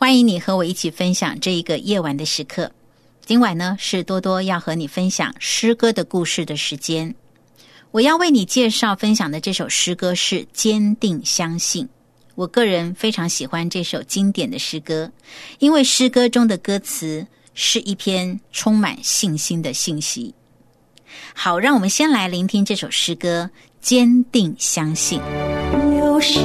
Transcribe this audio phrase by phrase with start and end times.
[0.00, 2.72] 欢迎你和我一起分享这一个夜晚的时刻。
[3.26, 7.14] 今晚呢是多多要和你分享诗歌的故事的时间。
[7.90, 11.84] 我要为你介绍分享的这首诗歌是《坚定相信》。
[12.34, 15.12] 我个人非常喜欢这首经典的诗歌，
[15.58, 20.34] 因为诗歌中的歌词是一篇充满信心的信息。
[21.34, 23.50] 好，让我们先来聆听这首诗歌
[23.82, 25.20] 《坚定相信》。
[25.98, 26.40] 有时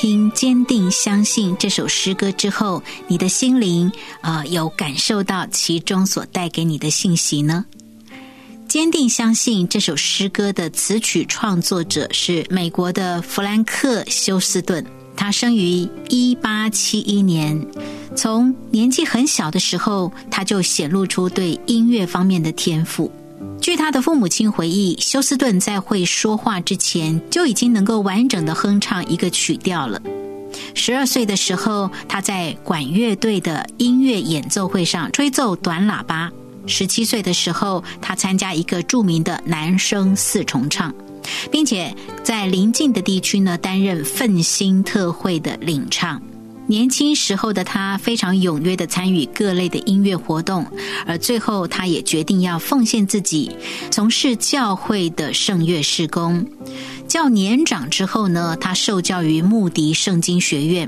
[0.00, 7.64] 听《坚定相信这首诗歌之后，你的心灵啊，有感受到其中所带给你的信息呢？
[8.68, 14.86] 坚定相信这首诗歌的词曲创作者是美国的弗兰克休斯顿，
[15.16, 17.60] 他生于一八七一年。
[18.14, 23.10] 从年纪很小的时候，他就显露出对音乐方面的天赋。
[23.60, 30.00] 据他的父母亲回忆，休斯顿在会说话之前，就已经能够完整的哼唱一个曲调了。
[30.74, 36.30] 十二岁的时候，他在管乐队的音乐演奏会上吹奏短喇叭；
[36.66, 40.92] 十七岁的时候，他参加一个著名的男声四重唱，
[41.50, 41.94] 并且
[42.24, 46.20] 在邻近的地区呢担任奋兴特会的领唱。
[46.68, 50.66] 年轻时候的他非常踊跃的参与各类的音乐活动，
[51.06, 53.50] 而最后他也决定要奉献自己，
[53.90, 56.46] 从事教会的圣乐事工。
[57.06, 60.86] 较年长之后呢，他受教于穆迪圣经学院。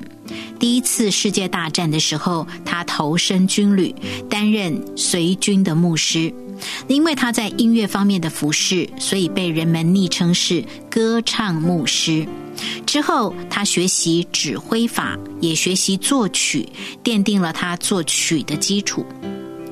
[0.59, 3.95] 第一次世界大战的时候，他投身军旅，
[4.29, 6.33] 担任随军的牧师。
[6.89, 12.29] 因为他在音乐方面的服饰，所以被人们昵称是歌唱牧师。
[12.87, 16.69] 之后，他学习指挥法，也学习作曲，
[17.03, 19.05] 奠定了他作曲的基础。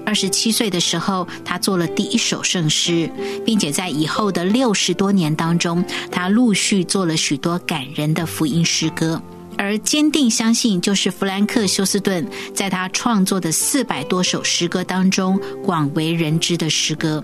[0.06, 3.10] 二十七岁的时候，他做了第一首圣诗，
[3.44, 9.20] 并且在以后的六十多年当中，他陆续做了许多感人的福音诗歌。
[9.58, 17.22] 而坚定相信，就是弗兰克休斯顿在他创作的四百多首诗歌当中广为人知的诗歌，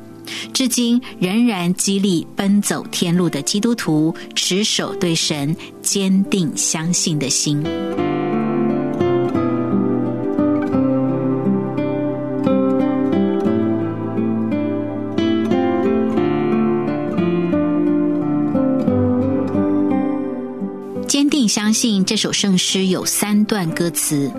[0.52, 7.62] 至今仍然激励奔走天路的基督徒持守对神坚定相信的心。
[21.06, 24.30] 坚定相信这首圣诗有三段歌词。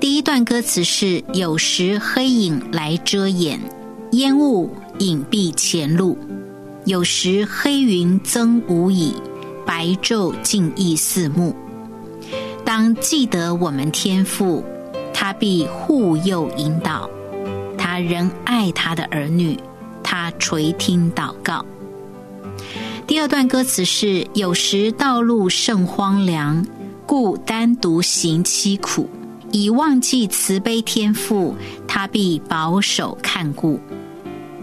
[0.00, 3.60] 第一段歌词是：“有时黑影来遮掩，
[4.12, 4.68] 烟雾
[4.98, 6.16] 隐蔽前路；
[6.84, 9.12] 有时黑云增无已，
[9.66, 11.54] 白昼静谧四目。
[12.64, 14.64] 当记得我们天父，
[15.12, 17.08] 他必护佑引导；
[17.76, 19.58] 他仍爱他的儿女，
[20.02, 21.64] 他垂听祷告。”
[23.06, 26.64] 第二段歌词是：有时道路甚荒凉，
[27.04, 29.06] 故单独行凄苦；
[29.50, 31.54] 已忘记慈悲天赋，
[31.86, 33.78] 他必保守看顾。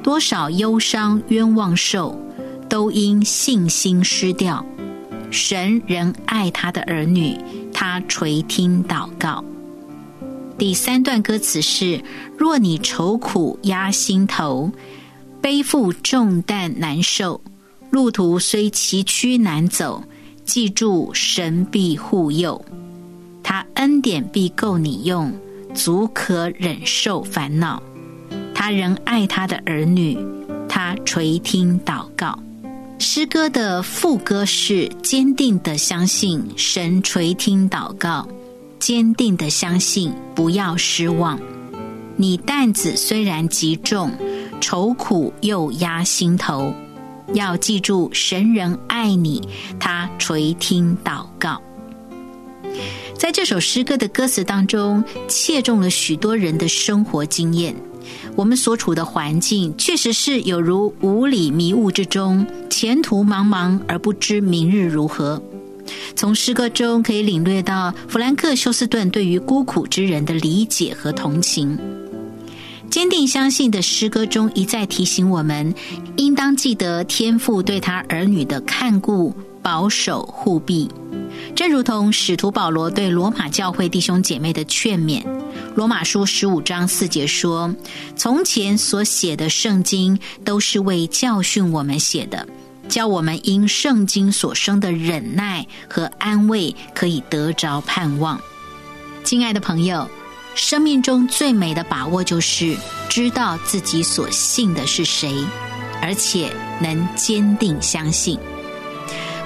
[0.04, 2.20] 多少忧伤冤枉受，
[2.68, 4.66] 都因信心失掉。
[5.30, 7.38] 神仍爱他的儿女，
[7.72, 9.44] 他垂听祷告。
[10.58, 12.04] 第三段歌词是：
[12.38, 14.72] 若你愁苦压心头，
[15.40, 17.40] 背负重担难受。
[17.90, 20.04] 路途虽崎岖难走，
[20.46, 22.64] 记住神必护佑，
[23.44, 25.34] 他恩典必够你用，
[25.74, 27.82] 足可忍受烦恼。
[28.64, 30.16] 他仍爱他的儿女，
[30.70, 32.38] 他垂听祷告。
[33.00, 38.28] 诗歌的副歌是坚定的相信神垂听祷告，
[38.78, 41.40] 坚定的相信不要失望。
[42.16, 44.12] 你担子虽然极重，
[44.62, 46.72] 愁苦又压心头。
[47.34, 49.42] 要记住，神人爱你，
[49.80, 51.60] 他垂听祷告。
[53.18, 57.76] 在这首诗歌的歌词当中，切中了许多人的生活经验。
[58.36, 65.42] 我们所处的环境，确实是有如雾里迷雾之中，前途茫茫而不知明日如何。
[66.16, 71.78] 从诗歌中可以领略到弗兰克·休斯顿对于孤苦之人的理解和同情。
[72.90, 75.74] 坚定相信的诗歌中一再提醒我们，
[76.18, 80.90] 应当记得天父对他儿女的看顾、保守、护庇，
[81.56, 85.24] 正如同使徒保罗对罗马教会弟兄姐妹的劝勉。
[85.76, 87.74] 罗马书十五章四节说
[88.16, 92.48] ：“从前所写的圣经，都是为教训我们写的，
[92.90, 98.40] 教我们因圣经所生的忍耐和安慰，可以得着盼望。”
[99.24, 100.08] 亲爱的朋友。
[100.54, 102.76] 生命中最美的把握，就是
[103.08, 105.34] 知道自己所信的是谁，
[106.02, 106.52] 而且
[106.82, 108.38] 能坚定相信。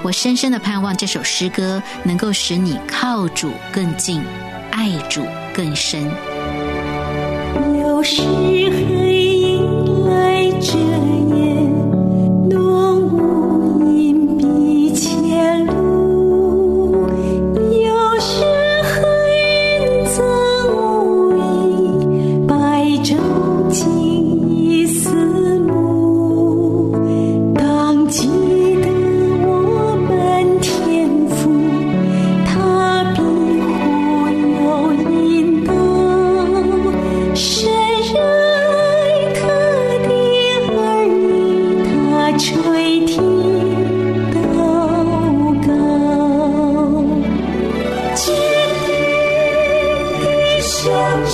[0.01, 4.19] 我深深的盼望这首诗歌能够使你靠主更近，
[4.71, 5.23] 爱主
[5.55, 6.03] 更深。
[7.79, 8.21] 有时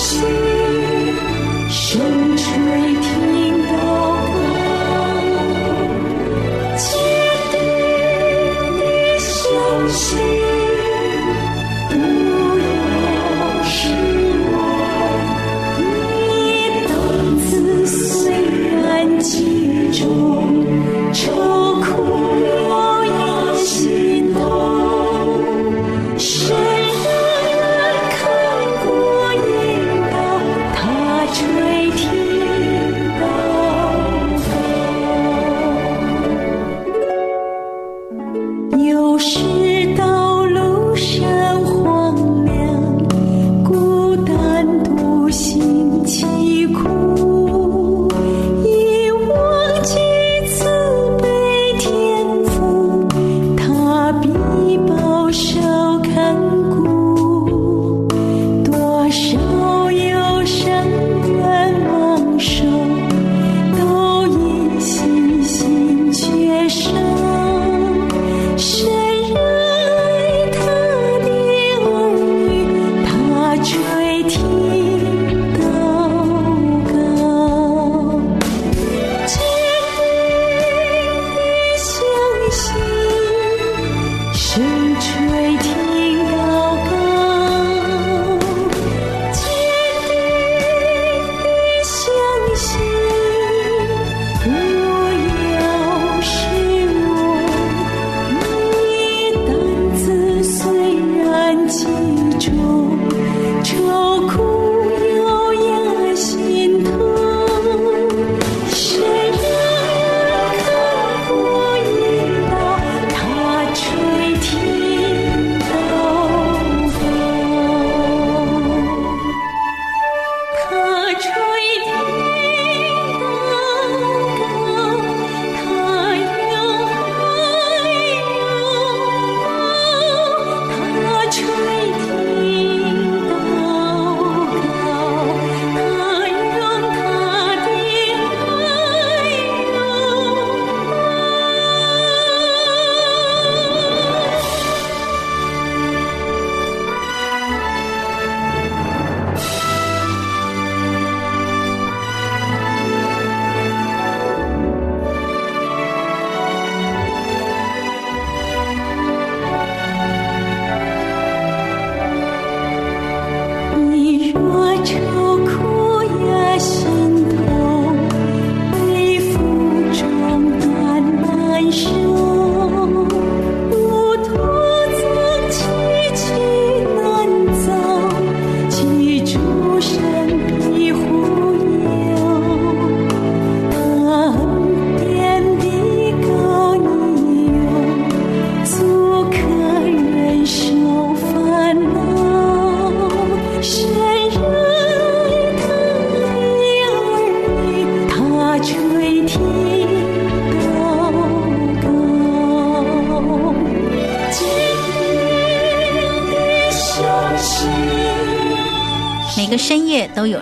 [0.02, 0.41] see.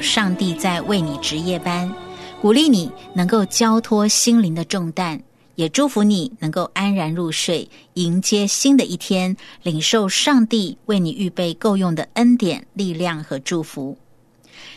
[0.01, 1.93] 上帝在为你值夜班，
[2.41, 5.21] 鼓励你能够交托心灵的重担，
[5.57, 13.97] 也祝福你能够安然入睡，迎接新的一天，领受上帝为你预备够用的恩典、力量和祝福。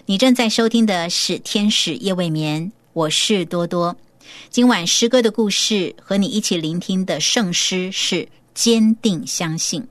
[0.05, 3.95] 你正在收听的是《天使夜未眠》，我是多多。
[4.49, 8.15] 今晚诗歌的故事和你一起聆听的圣诗是
[8.53, 9.81] 《坚定相信》。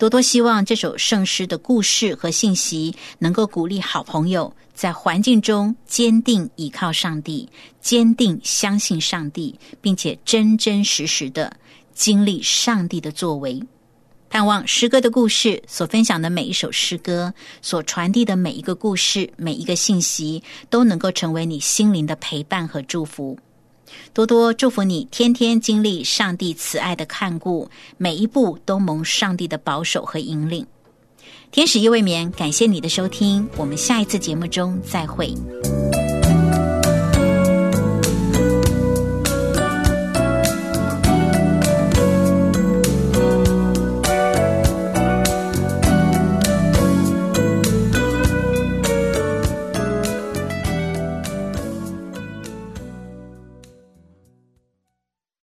[0.00, 7.46] 多多希望这首圣诗的故事和信息能够鼓励好朋友在环境中坚定依靠上帝，
[7.82, 11.54] 坚定相信上帝，并且真真实实的
[11.92, 13.62] 经历上帝的作为。
[14.30, 23.38] 盼望诗歌的故事所分享的每一首诗歌，所传递的每一个故事、每一个信息，都能够成为你心灵的陪伴和祝福。
[24.12, 30.66] 多多祝福你，天天经历上帝慈爱的看顾，每一步都蒙上帝的保守和引领。
[31.50, 35.34] 天使夜未眠，感谢你的收听，我们下一次节目中再会。